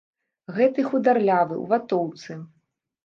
Гэты 0.59 0.85
хударлявы 0.87 1.55
ў 1.63 1.65
ватоўцы. 1.75 2.41